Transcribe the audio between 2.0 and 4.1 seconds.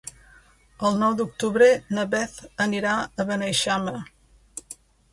Beth anirà a Beneixama.